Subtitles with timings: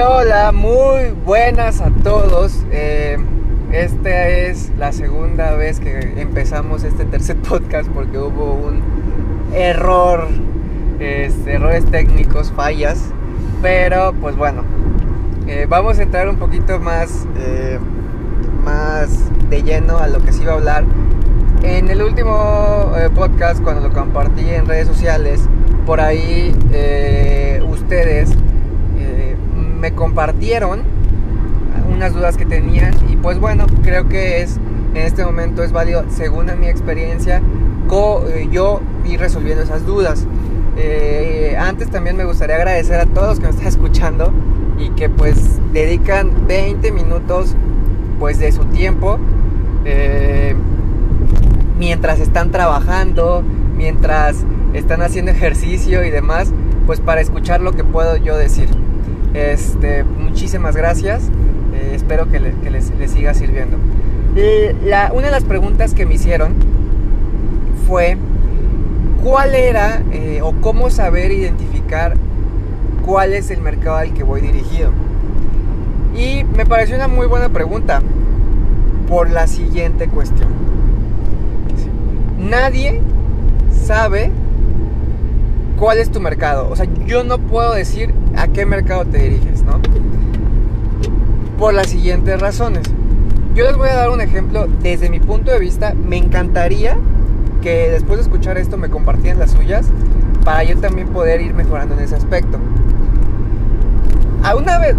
[0.00, 2.64] hola, muy buenas a todos.
[2.70, 3.18] Eh,
[3.72, 8.80] esta es la segunda vez que empezamos este tercer podcast porque hubo un
[9.52, 10.28] error,
[10.98, 13.10] este, errores técnicos, fallas.
[13.60, 14.62] Pero pues bueno,
[15.46, 17.78] eh, vamos a entrar un poquito más, eh,
[18.64, 19.10] más
[19.50, 20.84] de lleno a lo que se iba a hablar.
[21.62, 25.48] En el último podcast, cuando lo compartí en redes sociales,
[25.86, 26.52] por ahí
[27.68, 28.36] ustedes
[29.82, 30.82] me compartieron
[31.92, 34.58] unas dudas que tenían y pues bueno, creo que es
[34.94, 37.42] en este momento es válido, según mi experiencia,
[38.28, 40.26] eh, yo ir resolviendo esas dudas.
[40.76, 44.32] Eh, antes también me gustaría agradecer a todos que me están escuchando
[44.78, 47.56] y que pues dedican 20 minutos
[48.20, 49.18] pues de su tiempo
[49.84, 50.54] eh,
[51.76, 53.42] mientras están trabajando,
[53.76, 56.52] mientras están haciendo ejercicio y demás,
[56.86, 58.68] pues para escuchar lo que puedo yo decir.
[59.34, 61.30] Este, muchísimas gracias.
[61.74, 63.78] Eh, espero que, les, siga sirviendo.
[65.14, 66.54] una de las preguntas que me hicieron
[67.86, 68.16] fue
[69.22, 72.14] cuál era eh, o cómo saber identificar
[73.04, 74.90] cuál es el mercado al que voy dirigido.
[76.14, 78.02] Y me pareció una muy buena pregunta
[79.08, 80.48] por la siguiente cuestión.
[82.38, 83.00] Nadie
[83.86, 84.30] sabe
[85.78, 86.68] cuál es tu mercado.
[86.70, 89.80] O sea, yo no puedo decir a qué mercado te diriges, ¿no?
[91.58, 92.82] Por las siguientes razones.
[93.54, 95.94] Yo les voy a dar un ejemplo desde mi punto de vista.
[95.94, 96.96] Me encantaría
[97.60, 99.86] que después de escuchar esto me compartieran las suyas
[100.44, 102.58] para yo también poder ir mejorando en ese aspecto.
[104.42, 104.96] A una vez,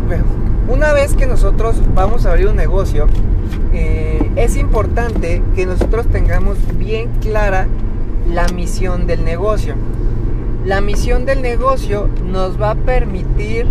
[0.70, 3.08] una vez que nosotros vamos a abrir un negocio,
[3.74, 7.68] eh, es importante que nosotros tengamos bien clara
[8.32, 9.76] la misión del negocio.
[10.66, 13.68] La misión del negocio nos va a permitir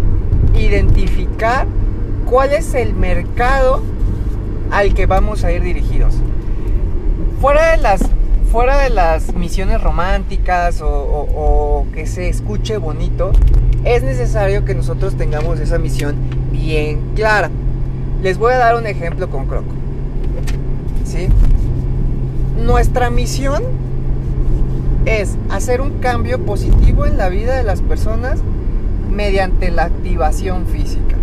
[0.54, 1.66] identificar
[2.26, 3.82] cuál es el mercado
[4.70, 6.14] al que vamos a ir dirigidos.
[7.40, 8.02] Fuera de las,
[8.50, 13.32] fuera de las misiones románticas o, que se escuche bonito,
[13.84, 16.16] es necesario que nosotros tengamos esa misión
[16.50, 17.50] bien clara.
[18.22, 19.72] Les voy a dar un ejemplo con Croco.
[21.06, 21.28] ¿Sí?
[22.62, 23.62] Nuestra misión
[25.06, 28.40] es hacer un cambio positivo en la vida de las personas
[29.10, 31.16] mediante la activación física.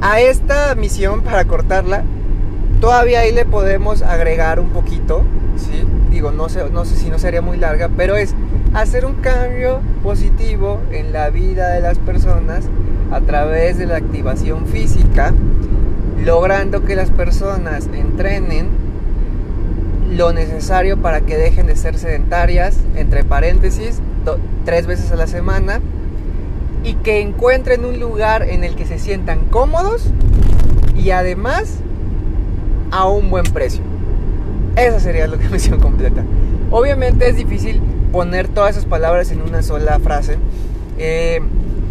[0.00, 2.04] A esta misión, para cortarla,
[2.80, 5.22] todavía ahí le podemos agregar un poquito,
[5.56, 5.84] ¿sí?
[6.10, 8.34] digo, no sé, no sé si no sería muy larga, pero es
[8.74, 12.64] hacer un cambio positivo en la vida de las personas
[13.10, 15.32] a través de la activación física,
[16.24, 18.68] logrando que las personas entrenen
[20.10, 24.00] lo necesario para que dejen de ser sedentarias, entre paréntesis,
[24.64, 25.80] tres veces a la semana,
[26.84, 30.10] y que encuentren un lugar en el que se sientan cómodos
[30.96, 31.78] y además
[32.90, 33.82] a un buen precio.
[34.76, 36.22] Esa sería la misión completa.
[36.70, 37.80] Obviamente es difícil
[38.12, 40.36] poner todas esas palabras en una sola frase,
[40.98, 41.40] eh,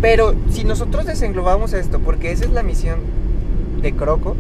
[0.02, 3.00] pero si nosotros desenglobamos esto, porque esa es la misión
[3.82, 4.36] de Croco,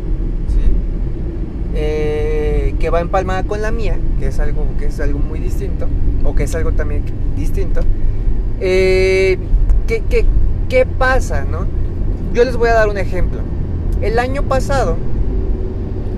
[1.75, 2.36] eh,
[2.73, 5.87] que va empalmada con la mía, que es algo, que es algo muy distinto,
[6.23, 7.03] o que es algo también
[7.35, 7.81] distinto.
[8.59, 9.37] Eh,
[9.87, 11.45] ¿qué, pasa?
[11.45, 11.65] No?
[12.33, 13.39] Yo les voy a dar un ejemplo.
[14.01, 14.97] El año pasado,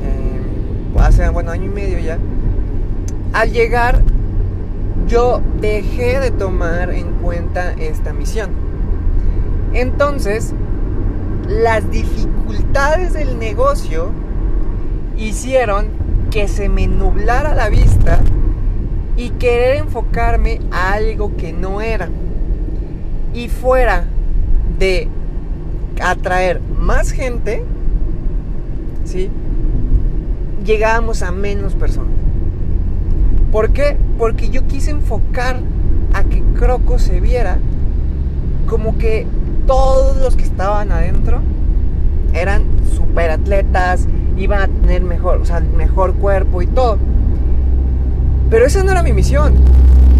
[0.03, 2.17] eh, hace bueno, año y medio ya,
[3.33, 4.01] al llegar
[5.07, 8.51] yo dejé de tomar en cuenta esta misión.
[9.73, 10.53] Entonces,
[11.47, 14.11] las dificultades del negocio
[15.17, 15.98] hicieron
[16.29, 18.19] que se me nublara la vista
[19.17, 22.09] y querer enfocarme a algo que no era.
[23.33, 24.05] Y fuera
[24.77, 25.07] de
[26.01, 27.63] atraer más gente,
[29.05, 29.29] ¿sí?
[30.65, 32.13] Llegábamos a menos personas.
[33.51, 33.97] ¿Por qué?
[34.17, 35.59] Porque yo quise enfocar
[36.13, 37.57] a que Croco se viera
[38.67, 39.25] como que
[39.65, 41.41] todos los que estaban adentro
[42.33, 42.63] eran
[42.95, 44.07] super atletas,
[44.39, 46.97] iban a tener mejor, o sea, mejor cuerpo y todo.
[48.49, 49.53] Pero esa no era mi misión.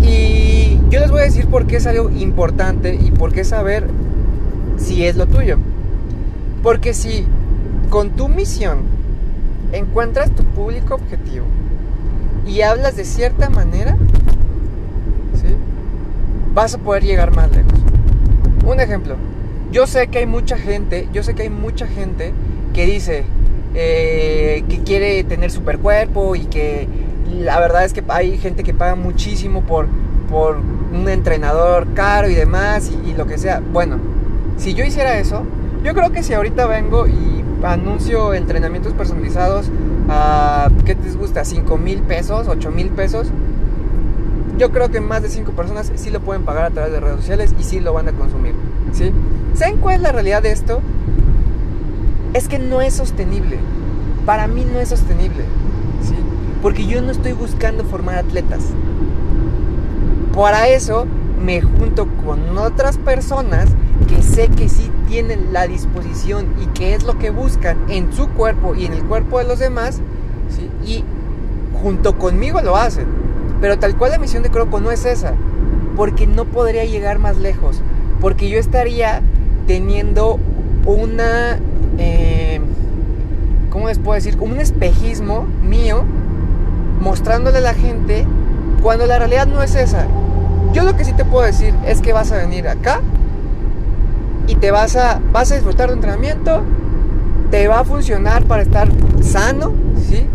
[0.02, 3.88] Y yo les voy a decir por qué es algo importante y por qué saber
[4.78, 5.58] si es lo tuyo.
[6.64, 7.26] Porque si
[7.90, 8.80] con tu misión
[9.72, 11.46] encuentras tu público objetivo
[12.46, 13.98] y hablas de cierta manera,
[15.36, 15.56] ¿sí?
[16.54, 17.74] vas a poder llegar más lejos.
[18.66, 19.16] Un ejemplo,
[19.72, 22.34] yo sé que hay mucha gente, yo sé que hay mucha gente
[22.74, 23.26] que dice,
[23.76, 26.88] eh, que quiere tener super cuerpo y que
[27.40, 29.88] la verdad es que hay gente que paga muchísimo por,
[30.30, 33.62] por un entrenador caro y demás y, lo que sea.
[33.72, 34.00] Bueno,
[34.58, 35.44] Si yo hiciera eso,
[35.84, 39.70] yo creo que si ahorita vengo y anuncio entrenamientos personalizados
[40.10, 41.46] a, ¿qué te gusta?
[41.46, 43.28] 5 mil pesos, 8 mil pesos.
[44.58, 47.18] Yo creo que más de 5 personas sí lo pueden pagar a través de redes
[47.18, 48.54] sociales y sí lo van a consumir.
[48.92, 49.12] ¿sí?
[49.54, 50.82] ¿Saben cuál es la realidad de esto?
[52.34, 53.58] Es que no es sostenible.
[54.26, 55.44] Para mí no es sostenible.
[56.04, 56.16] ¿sí?
[56.62, 58.64] Porque yo no estoy buscando formar atletas.
[60.34, 61.06] Para eso
[61.44, 63.70] me junto con otras personas
[64.08, 68.30] que sé que sí tienen la disposición y que es lo que buscan en su
[68.30, 70.02] cuerpo y en el cuerpo de los demás,
[70.86, 71.04] y
[71.82, 73.08] junto conmigo lo hacen.
[73.62, 75.34] Pero tal cual la misión de Croco no es esa,
[75.96, 77.82] porque no podría llegar más lejos,
[78.22, 79.22] porque yo estaría
[79.68, 80.40] teniendo
[80.86, 81.60] una,
[82.00, 82.62] eh,
[83.70, 84.38] ¿cómo les puedo decir?
[84.40, 86.04] Un espejismo mío
[87.02, 88.26] mostrándole a la gente
[88.82, 90.08] cuando la realidad no es esa.
[90.74, 93.02] Yo lo que sí te puedo decir es que vas a venir acá
[94.48, 96.62] y te vas a, vas a disfrutar de entrenamiento,
[97.52, 98.90] te va a funcionar para estar
[99.22, 99.74] sano,
[100.08, 100.26] ¿sí?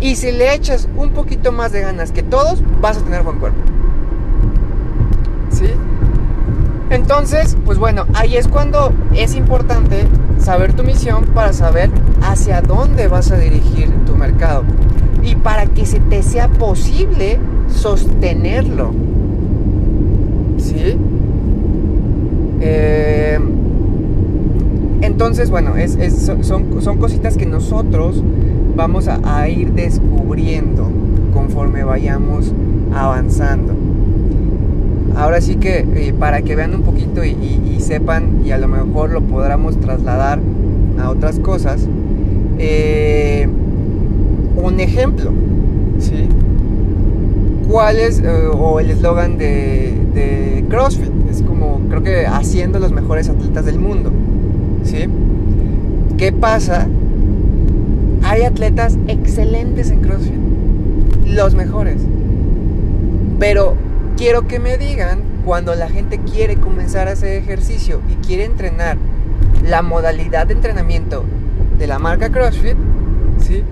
[0.00, 3.38] Y si le echas un poquito más de ganas que todos, vas a tener buen
[3.38, 3.58] cuerpo.
[5.50, 5.66] ¿Sí?
[6.90, 10.06] Entonces, pues bueno, ahí es cuando es importante
[10.38, 11.90] saber tu misión para saber
[12.22, 14.62] hacia dónde vas a dirigir tu mercado.
[15.22, 17.38] Y para que se te sea posible
[17.68, 18.92] sostenerlo.
[20.58, 20.98] ¿Sí?
[22.60, 23.38] Eh,
[25.00, 28.22] entonces, bueno, es, son, son, cositas que nosotros
[28.74, 30.90] vamos a, ir descubriendo
[31.32, 32.52] conforme vayamos
[32.94, 33.74] avanzando.
[35.16, 37.34] Ahora sí que eh, para que vean un poquito y,
[37.80, 40.40] sepan y a lo mejor lo podamos trasladar
[40.98, 41.86] a otras cosas,
[42.58, 43.46] eh,
[44.56, 45.32] un ejemplo,
[45.98, 46.28] ¿sí?
[47.68, 51.12] ¿Cuál es, eh, o el eslogan de, de CrossFit?
[51.30, 54.10] Es como, creo que haciendo los mejores atletas del mundo.
[54.84, 55.06] ¿sí?
[56.16, 56.86] ¿Qué pasa?
[58.22, 60.32] Hay atletas excelentes en CrossFit,
[61.26, 62.00] los mejores.
[63.38, 63.74] Pero
[64.16, 68.96] quiero que me digan cuando la gente quiere comenzar a hacer ejercicio y quiere entrenar
[69.62, 71.24] la modalidad de entrenamiento
[71.78, 72.76] de la marca CrossFit,
[73.38, 73.64] ¿sí?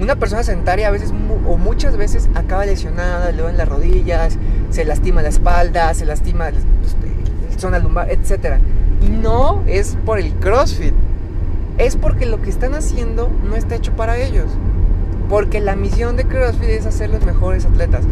[0.00, 1.12] Una persona sedentaria a veces
[1.46, 4.38] o muchas veces acaba lesionada, luego en las rodillas,
[4.70, 6.58] se lastima la espalda, se lastima la
[7.58, 8.60] zona lumbar, etcétera.
[9.02, 10.94] Y no es por el CrossFit.
[11.78, 14.46] Es porque lo que están haciendo no está hecho para ellos.
[15.28, 18.04] Porque la misión de CrossFit es hacer los mejores atletas.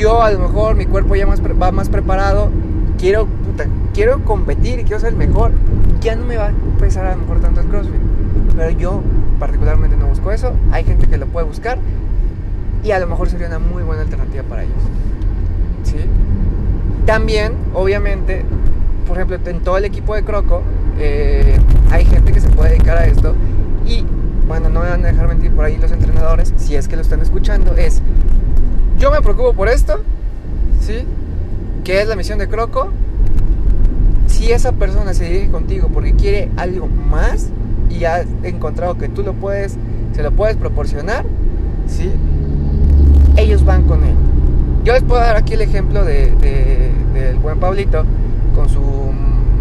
[0.00, 2.50] Yo a lo mejor mi cuerpo ya va más preparado.
[2.96, 3.28] Quiero,
[3.92, 5.52] quiero competir y quiero ser el mejor.
[6.00, 8.00] Ya no me va a pesar a lo mejor tanto el CrossFit.
[8.56, 9.02] Pero yo
[9.38, 10.54] particularmente no busco eso.
[10.72, 11.76] Hay gente que lo puede buscar.
[12.82, 14.82] Y a lo mejor sería una muy buena alternativa para ellos.
[15.82, 15.98] ¿Sí?
[17.04, 18.46] También, obviamente,
[19.06, 20.62] por ejemplo, en todo el equipo de Croco
[20.98, 21.58] eh,
[21.90, 23.34] hay gente que se puede dedicar a esto
[23.86, 24.06] y,
[24.46, 27.02] bueno, no me van a dejar mentir por ahí los entrenadores, si es que lo
[27.02, 28.02] están escuchando, es,
[29.00, 30.02] yo me preocupo por esto,
[30.80, 31.06] ¿sí?
[31.84, 32.90] Que es la misión de Croco.
[34.26, 37.48] Si esa persona se dirige contigo porque quiere algo más
[37.88, 39.78] y ha encontrado que tú lo puedes,
[40.14, 41.24] se lo puedes proporcionar,
[41.88, 42.12] ¿sí?
[43.36, 44.14] Ellos van con él.
[44.84, 46.32] Yo les puedo dar aquí el ejemplo de,
[47.14, 48.04] del buen Pablito
[48.54, 48.80] con su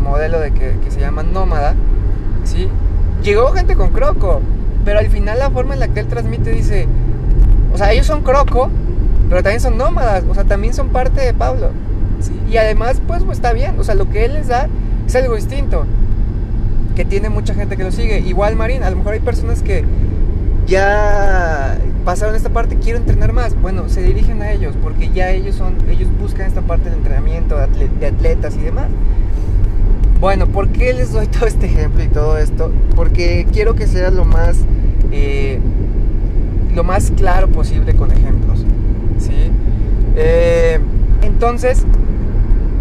[0.03, 1.75] modelo de que, se llama Nómada,
[2.43, 2.67] ¿sí?
[3.23, 4.41] Llegó gente con Croco,
[4.83, 6.87] pero al final la forma en la que él transmite dice,
[7.73, 8.69] o sea, ellos son Croco,
[9.29, 11.69] pero también son nómadas, o sea, también son parte de Pablo.
[12.51, 14.67] Y además, pues, pues, está bien, o sea, lo que él les da
[15.07, 15.85] es algo distinto,
[16.95, 18.19] que tiene mucha gente que lo sigue.
[18.19, 19.85] Igual Marín, a lo mejor hay personas que
[20.67, 23.59] ya pasaron esta parte, quiero entrenar más.
[23.61, 27.55] Bueno, se dirigen a ellos porque ya ellos son, ellos buscan esta parte del entrenamiento
[27.55, 28.89] de atletas y demás.
[30.19, 32.71] Bueno, ¿por qué les doy todo este ejemplo y todo esto?
[32.95, 34.57] Porque quiero que sea lo más,
[35.11, 35.59] eh,
[36.73, 38.58] lo más claro posible con ejemplos.
[39.19, 39.51] ¿Sí?
[40.15, 40.79] Eh,
[41.21, 41.85] entonces,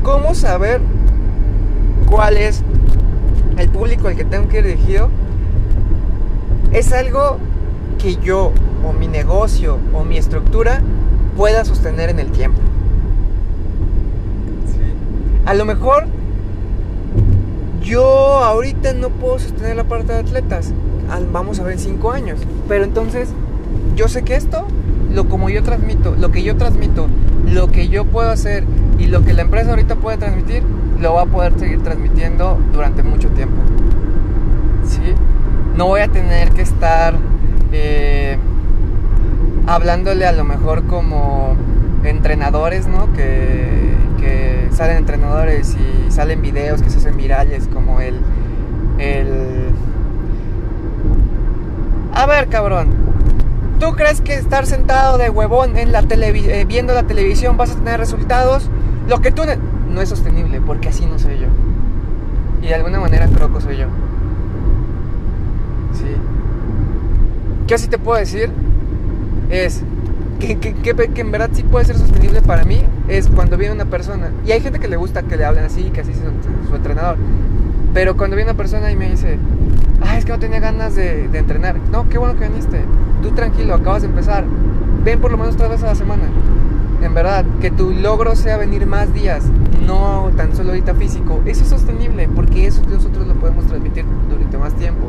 [0.03, 0.81] ¿cómo saber
[2.09, 2.63] cuál es
[3.57, 5.09] el público al que tengo que ir dirigido?
[6.73, 7.39] Es algo
[7.99, 8.53] que yo
[8.85, 10.81] o mi negocio o mi estructura
[11.37, 12.61] pueda sostener en el tiempo.
[15.47, 16.07] A lo mejor
[17.83, 20.75] yo ahorita no puedo sostener la parte de atletas.
[21.33, 22.39] Vamos a ver en cinco años.
[22.69, 23.31] Pero entonces
[23.97, 24.67] yo sé que esto,
[25.19, 27.09] lo como yo transmito, lo que yo transmito,
[27.45, 28.63] lo que yo puedo hacer
[29.01, 30.63] y lo que la empresa ahorita puede transmitir,
[31.01, 33.57] lo va a poder seguir transmitiendo durante mucho tiempo.
[34.85, 35.01] ¿Sí?
[35.77, 37.17] No voy a tener que estar
[37.73, 38.39] eh,
[39.67, 41.57] hablándole a lo mejor como
[42.05, 43.13] entrenadores, ¿no?
[43.13, 48.21] Que, que salen entrenadores y salen videos que se hacen virales como el...
[48.99, 49.73] el...
[52.15, 52.98] A ver, cabrón.
[53.79, 57.75] ¿Tú crees que estar sentado de huevón en la eh, viendo la televisión vas a
[57.77, 58.69] tener resultados?
[59.09, 59.43] Lo que tú...
[59.89, 61.47] No es sostenible, porque así no soy yo.
[62.63, 63.87] Y de alguna manera que soy yo.
[65.95, 66.15] Sí.
[67.67, 68.51] ¿Qué así te puedo decir?
[69.49, 69.83] Es
[70.41, 74.31] que, que, en verdad sí puede ser sostenible para mí es cuando viene una persona.
[74.47, 76.19] Y hay gente que le gusta que le hablen así, que así es
[76.69, 77.17] su, entrenador.
[77.95, 79.39] Pero cuando viene una persona y me dice,
[80.03, 81.77] ah, es que no tenía ganas de, de, entrenar.
[81.91, 82.83] No, qué bueno que viniste.
[83.23, 84.45] Tú tranquilo, acabas de empezar.
[85.05, 86.25] Ven por lo menos tres veces a la semana.
[87.03, 89.45] En verdad, que tu logro sea venir más días,
[89.87, 91.41] no tan solo ahorita físico.
[91.47, 95.09] Eso es sostenible, porque eso nosotros lo podemos transmitir durante más tiempo.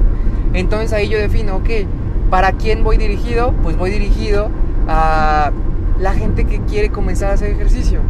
[0.54, 1.70] Entonces ahí yo defino, ok,
[2.30, 3.54] ¿para quién voy dirigido?
[3.63, 4.50] Pues voy dirigido
[4.88, 5.51] a
[6.00, 8.01] la gente que quiere comenzar a hacer ejercicio.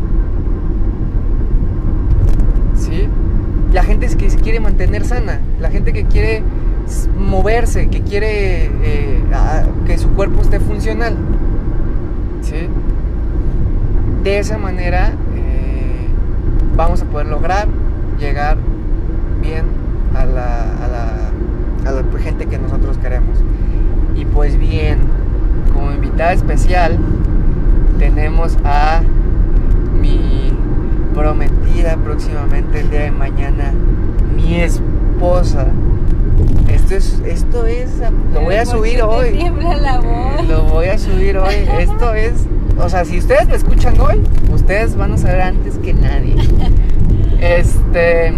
[2.76, 3.08] ¿Sí?
[3.74, 6.44] La gente que quiere mantener sana, la gente que quiere
[7.18, 9.24] moverse, que quiere eh,
[9.86, 11.16] que su cuerpo esté funcional.
[12.42, 12.68] ¿Sí?
[14.24, 16.08] De esa manera eh,
[16.76, 17.68] vamos a poder lograr
[18.20, 18.58] llegar
[19.42, 19.66] bien
[20.16, 23.38] a la, a la, a la gente que nosotros queremos.
[24.16, 25.00] Y pues bien,
[25.74, 26.98] como invitada especial
[27.98, 29.02] tenemos a
[30.02, 30.52] mi
[31.14, 33.74] prometida próximamente el día de mañana,
[34.36, 35.68] mi esposa.
[36.90, 37.90] Esto es, esto es,
[38.34, 39.38] lo voy a subir hoy.
[40.48, 41.54] Lo voy a subir hoy.
[41.78, 42.48] Esto es,
[42.80, 46.34] o sea, si ustedes me escuchan hoy, ustedes van a saber antes que nadie.
[47.40, 48.34] Este,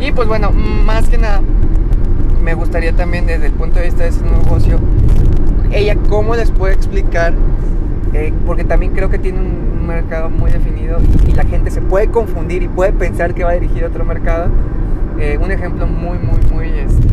[0.00, 1.40] y pues bueno, más que nada,
[2.42, 4.78] me gustaría también desde el punto de vista de ese negocio
[5.72, 7.32] ella cómo les puede explicar,
[8.12, 12.08] eh, porque también creo que tiene un, mercado muy definido y, la gente se puede
[12.08, 14.50] confundir y puede pensar que va dirigido a otro mercado.
[15.18, 17.07] Eh, un ejemplo muy, muy, muy este,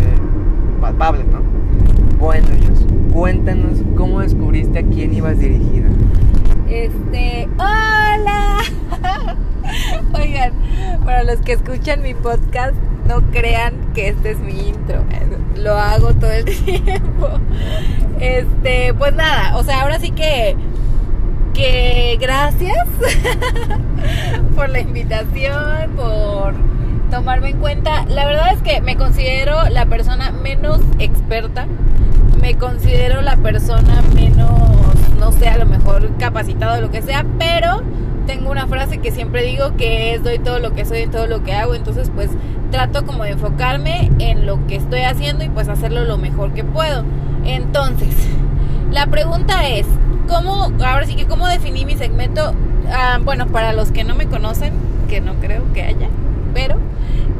[0.85, 1.39] palpable, ¿no?
[2.19, 5.87] Bueno, ellos, cuéntanos cómo descubriste a quién ibas dirigida.
[6.69, 8.57] Este, hola.
[10.13, 10.53] Oigan,
[11.03, 12.75] para los que escuchan mi podcast,
[13.07, 15.03] no crean que este es mi intro.
[15.57, 17.29] Lo hago todo el tiempo.
[18.19, 20.55] Este, pues nada, o sea, ahora sí que
[21.55, 22.85] que gracias
[24.55, 26.53] por la invitación, por
[27.09, 28.05] tomarme en cuenta.
[28.07, 29.64] La verdad es que me considero
[30.45, 31.65] menos experta,
[32.39, 34.47] me considero la persona menos,
[35.19, 37.81] no sé, a lo mejor capacitado o lo que sea, pero
[38.27, 41.25] tengo una frase que siempre digo que es doy todo lo que soy en todo
[41.25, 42.29] lo que hago, entonces pues
[42.69, 46.63] trato como de enfocarme en lo que estoy haciendo y pues hacerlo lo mejor que
[46.63, 47.03] puedo.
[47.43, 48.15] Entonces,
[48.91, 49.87] la pregunta es,
[50.27, 52.53] ¿cómo, ahora sí que cómo definí mi segmento?
[52.91, 54.73] Ah, bueno, para los que no me conocen,
[55.09, 56.09] que no creo que haya,
[56.53, 56.75] pero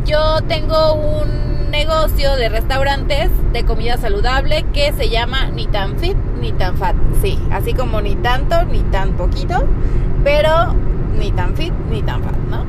[0.05, 6.15] yo tengo un negocio de restaurantes de comida saludable que se llama Ni tan fit
[6.39, 6.95] ni tan fat.
[7.21, 9.67] Sí, así como ni tanto ni tan poquito,
[10.23, 10.73] pero
[11.19, 12.65] ni tan fit ni tan fat, ¿no?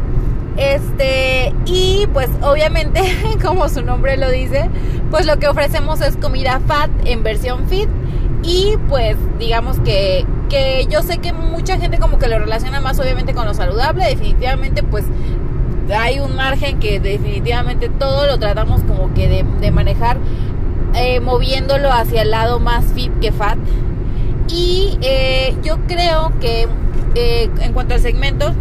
[0.57, 3.01] Este, y pues obviamente,
[3.45, 4.69] como su nombre lo dice,
[5.13, 7.89] pues lo que ofrecemos es comida fat en versión fit.
[8.43, 12.99] Y pues digamos que, que yo sé que mucha gente como que lo relaciona más
[12.99, 14.05] obviamente con lo saludable.
[14.05, 15.05] Definitivamente pues
[15.95, 20.19] hay un margen que definitivamente todo lo tratamos como que de, manejar
[20.95, 23.59] eh, moviéndolo hacia el lado más fit que fat.
[24.49, 26.69] Y eh, yo creo que
[27.15, 28.53] eh, en cuanto al segmento,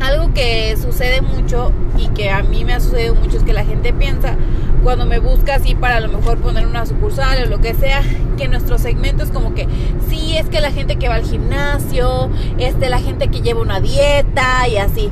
[0.00, 3.64] algo que sucede mucho y que a mí me ha sucedido mucho es que la
[3.64, 4.36] gente piensa
[4.82, 8.02] cuando me busca así para a lo mejor poner una sucursal o lo que sea,
[8.36, 9.66] que nuestro segmento es como que
[10.08, 13.80] sí, es que la gente que va al gimnasio, este la gente que lleva una
[13.80, 15.10] dieta y así.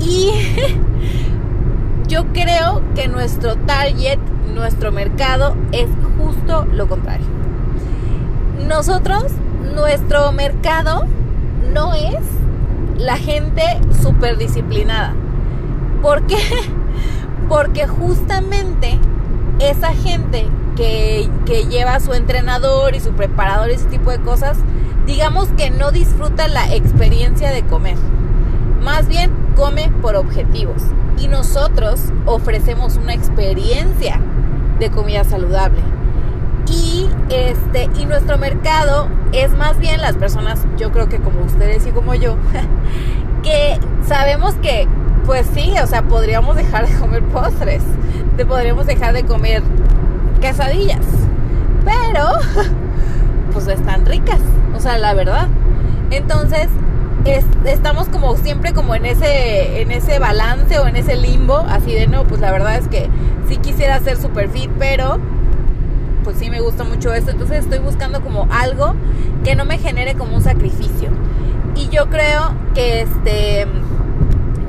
[0.00, 0.30] Y
[2.08, 4.18] yo creo que nuestro target,
[4.54, 7.26] nuestro mercado es justo lo contrario.
[8.66, 9.24] Nosotros,
[9.74, 11.04] nuestro mercado
[11.72, 12.18] no es
[12.96, 13.62] la gente
[14.02, 15.14] súper disciplinada.
[16.00, 16.38] ¿Por qué?
[17.48, 18.98] Porque justamente
[19.58, 20.46] esa gente
[20.76, 24.56] que, que, lleva a su entrenador y su preparador ese tipo de cosas,
[25.06, 27.96] digamos que no disfruta la experiencia de comer.
[28.82, 30.82] Más bien come por objetivos.
[31.20, 34.20] Y nosotros ofrecemos una experiencia
[34.78, 35.80] de comida saludable.
[36.70, 41.86] Y este, y nuestro mercado es más bien las personas, yo creo que como ustedes
[41.86, 42.36] y como yo,
[43.42, 44.86] que sabemos que,
[45.24, 47.82] pues sí, o sea, podríamos dejar de comer postres,
[48.36, 49.62] de, podríamos dejar de comer
[50.40, 51.04] quesadillas,
[51.84, 52.28] pero,
[53.52, 54.40] pues están ricas,
[54.74, 55.48] o sea, la verdad.
[56.10, 56.68] Entonces,
[57.24, 62.06] estamos como siempre como en ese, en ese balance o en ese limbo, así de
[62.06, 63.08] no, pues la verdad es que
[63.48, 65.18] sí quisiera ser super fit, pero
[66.24, 68.94] pues sí me gusta mucho esto, entonces estoy buscando como algo
[69.44, 71.10] que no me genere como un sacrificio.
[71.74, 73.66] Y yo creo que este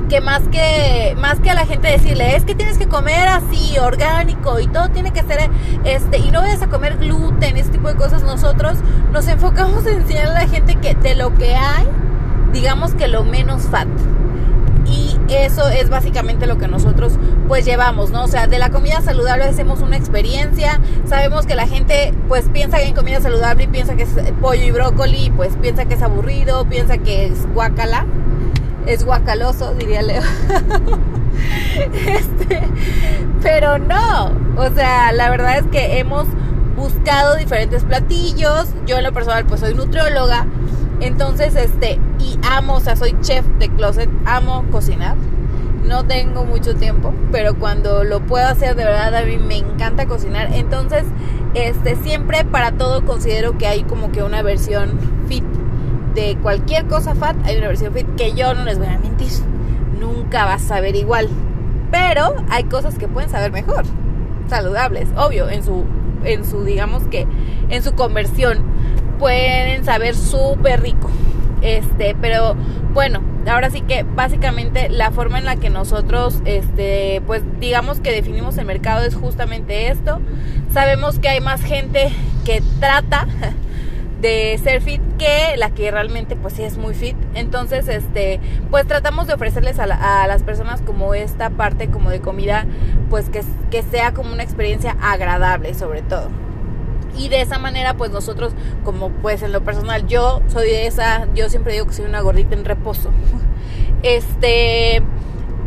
[0.08, 3.78] que más que más que a la gente decirle es que tienes que comer así
[3.78, 5.48] orgánico y todo tiene que ser
[5.84, 8.78] este y no vayas a comer gluten ese tipo de cosas nosotros
[9.12, 11.86] nos enfocamos en enseñar a la gente que de lo que hay
[12.52, 13.88] digamos que lo menos fat.
[14.86, 17.12] Y eso es básicamente lo que nosotros
[17.46, 18.24] pues llevamos, ¿no?
[18.24, 22.80] O sea, de la comida saludable hacemos una experiencia, sabemos que la gente pues piensa
[22.80, 26.64] en comida saludable y piensa que es pollo y brócoli, pues piensa que es aburrido,
[26.66, 28.06] piensa que es guacala,
[28.86, 30.22] es guacaloso, diría Leo.
[32.06, 32.62] este,
[33.42, 36.26] pero no, o sea, la verdad es que hemos
[36.76, 40.46] buscado diferentes platillos, yo en lo personal pues soy nutrióloga,
[41.00, 45.16] entonces este, y amo, o sea, soy chef de closet, amo cocinar.
[45.86, 50.06] No tengo mucho tiempo, pero cuando lo puedo hacer de verdad a mí me encanta
[50.06, 50.50] cocinar.
[50.52, 51.04] Entonces,
[51.54, 55.44] este siempre para todo considero que hay como que una versión fit
[56.14, 59.32] de cualquier cosa fat, hay una versión fit que yo no les voy a mentir.
[59.98, 61.28] Nunca vas a saber igual.
[61.90, 63.84] Pero hay cosas que pueden saber mejor.
[64.48, 65.84] Saludables, obvio, en su
[66.24, 67.26] en su digamos que
[67.70, 68.58] en su conversión
[69.20, 71.08] pueden saber súper rico.
[71.62, 72.56] Este, pero
[72.94, 78.12] bueno, ahora sí que básicamente la forma en la que nosotros, este, pues digamos que
[78.12, 80.20] definimos el mercado es justamente esto.
[80.72, 82.10] Sabemos que hay más gente
[82.46, 83.28] que trata
[84.22, 87.16] de ser fit que la que realmente pues sí es muy fit.
[87.34, 92.64] Entonces, este, pues tratamos de ofrecerles a, las personas como esta parte como de comida,
[93.10, 96.49] pues que, que sea como una experiencia agradable sobre todo.
[97.16, 98.52] Y de esa manera, pues nosotros,
[98.84, 102.20] como pues en lo personal, yo soy de esa, yo siempre digo que soy una
[102.20, 103.10] gordita en reposo.
[104.02, 105.02] Este,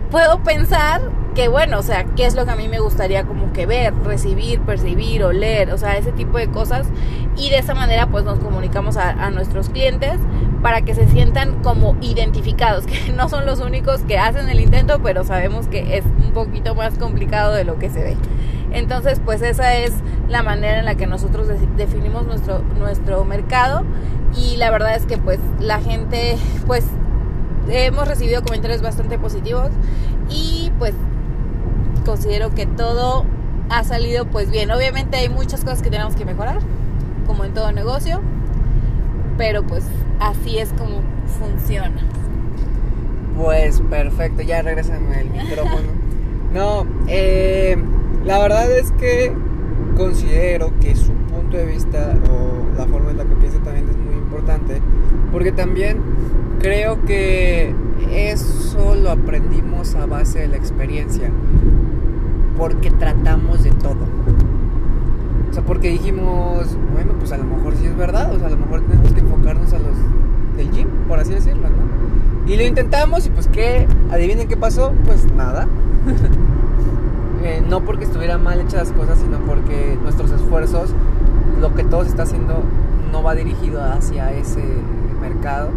[0.10, 1.02] puedo pensar
[1.34, 3.94] que bueno, o sea, qué es lo que a mí me gustaría como que ver,
[4.04, 6.88] recibir, percibir, oler, o sea, ese tipo de cosas.
[7.36, 10.20] Y de esa manera pues nos comunicamos a, a, nuestros clientes
[10.62, 15.00] para que se sientan como identificados, que no son los únicos que hacen el intento,
[15.02, 18.18] pero sabemos que es un poquito más complicado de lo que se ve.
[18.74, 19.94] Entonces pues esa es
[20.28, 23.84] la manera en la que nosotros definimos nuestro, nuestro mercado
[24.36, 26.86] y la verdad es que pues la gente pues
[27.70, 29.70] hemos recibido comentarios bastante positivos
[30.30, 30.94] y pues
[32.06, 33.26] considero que todo
[33.70, 34.72] ha salido pues bien.
[34.72, 36.60] Obviamente hay muchas cosas que tenemos que mejorar,
[37.26, 38.22] como en todo negocio,
[39.38, 39.86] pero pues
[40.20, 41.02] así es como
[41.40, 42.02] funciona.
[43.38, 46.04] Pues perfecto, ya regresame el micrófono.
[46.54, 47.76] No, eh,
[48.26, 49.34] la verdad es que
[49.98, 53.98] considero que su punto de vista o la forma en la que piensa también es
[53.98, 54.82] muy importante,
[55.32, 55.98] porque también
[56.60, 57.74] creo que
[58.12, 61.30] eso lo aprendimos a base de la experiencia
[62.58, 64.08] porque tratamos de todo.
[65.50, 68.52] O sea, porque dijimos, bueno, pues a lo mejor sí es verdad, o sea, a
[68.52, 69.96] lo mejor tenemos que enfocarnos a los
[70.58, 72.52] del gym, por así decirlo, ¿no?
[72.52, 75.68] Y lo intentamos y pues qué, adivinen qué pasó, pues nada.
[77.68, 80.92] No porque estuvieran mal hechas las cosas, sino porque nuestros esfuerzos,
[81.60, 82.64] lo que todos está haciendo,
[83.12, 84.64] no va dirigido hacia ese
[85.22, 85.70] mercado.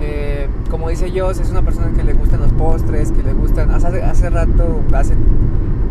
[0.00, 3.70] Eh, como dice yo, es una persona que le gustan los postres, que le gustan.
[3.70, 5.14] Hace, hace rato, hace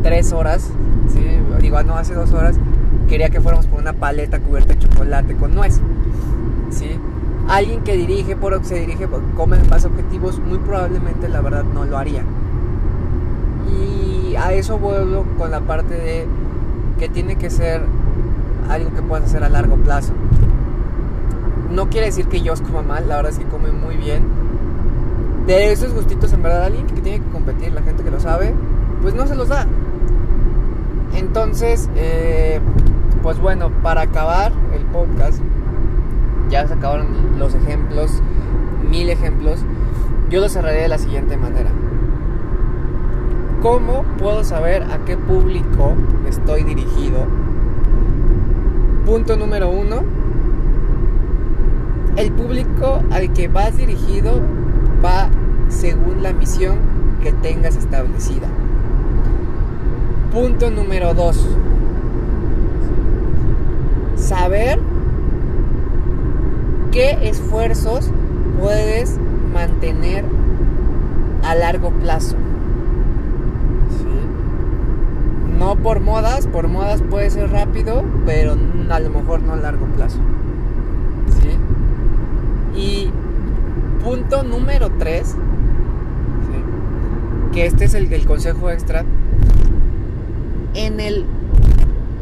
[0.02, 0.70] tres horas,
[1.14, 1.24] ¿sí?
[1.62, 2.56] digo, no, hace dos horas,
[3.08, 5.80] quería que fuéramos por una paleta cubierta de chocolate con nuez.
[6.72, 6.90] ¿sí?
[7.48, 11.98] Alguien que dirige, por se dirige, come más objetivos, muy probablemente la verdad no lo
[11.98, 12.24] haría.
[14.36, 16.28] A eso vuelvo con la parte de
[17.00, 17.82] que tiene que ser
[18.70, 20.14] algo que puedas hacer a largo plazo.
[21.70, 24.24] No quiere decir que yo os coma mal, la verdad es que come muy bien.
[25.48, 28.54] De esos gustitos, en verdad, alguien que tiene que competir, la gente que lo sabe,
[29.02, 29.68] pues no se los da.
[31.16, 32.60] Entonces, eh,
[33.22, 35.40] pues bueno, para acabar el podcast,
[36.50, 38.22] ya se acabaron los ejemplos,
[38.90, 39.60] mil ejemplos,
[40.30, 41.70] yo lo cerraré de la siguiente manera.
[43.64, 45.94] ¿Cómo puedo saber a qué público
[46.28, 47.26] estoy dirigido?
[49.06, 50.04] Punto número uno.
[52.18, 54.42] El público al que vas dirigido
[55.04, 55.30] va
[55.70, 56.76] según la misión
[57.24, 58.48] que tengas establecida.
[60.34, 61.48] Punto número dos.
[64.18, 64.78] Saber
[66.92, 68.12] qué esfuerzos
[68.60, 69.18] puedes
[69.54, 70.26] mantener
[71.44, 72.43] a largo plazo.
[75.58, 78.56] No por modas, por modas puede ser rápido, pero
[78.90, 80.20] a lo mejor no a largo plazo.
[81.42, 82.80] ¿Sí?
[82.80, 83.12] Y
[84.04, 85.36] punto número 3,
[87.54, 89.06] que este es el, el consejo extra,
[90.74, 91.26] en el,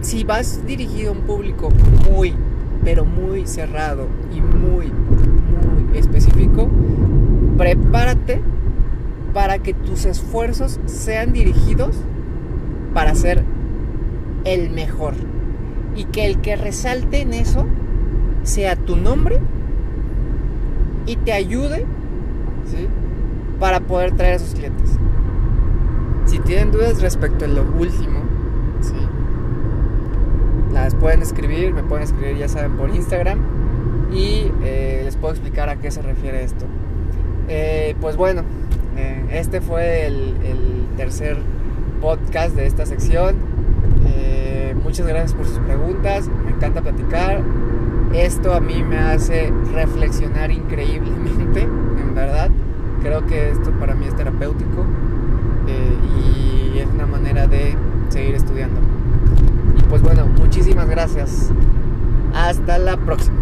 [0.01, 1.69] si vas dirigido a un público
[2.09, 2.35] muy,
[2.83, 6.69] pero muy cerrado y muy, muy específico,
[7.57, 8.41] prepárate
[9.33, 11.95] para que tus esfuerzos sean dirigidos
[12.93, 13.43] para ser
[14.45, 15.13] el mejor.
[15.95, 17.65] Y que el que resalte en eso
[18.43, 19.39] sea tu nombre
[21.05, 21.85] y te ayude
[22.65, 22.87] ¿sí?
[23.59, 24.91] para poder traer a sus clientes.
[26.25, 28.21] Si tienen dudas respecto a lo último,
[28.81, 28.93] ¿sí?
[30.73, 33.39] las pueden escribir, me pueden escribir ya saben por Instagram
[34.13, 36.65] y eh, les puedo explicar a qué se refiere esto.
[37.47, 38.43] Eh, pues bueno,
[38.97, 41.37] eh, este fue el, el, tercer
[42.01, 43.35] podcast de esta sección.
[44.83, 47.41] muchas gracias por sus preguntas, me encanta platicar.
[48.13, 51.61] Esto a mí me hace reflexionar increíblemente,
[52.01, 52.49] en verdad.
[53.01, 54.85] Creo que esto para mí es terapéutico
[55.65, 57.75] y es una manera de
[58.09, 58.81] seguir estudiando.
[59.77, 61.51] Y pues bueno, muchísimas gracias.
[62.33, 63.40] Hasta la próxima.